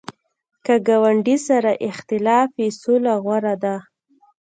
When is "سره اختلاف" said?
1.47-2.49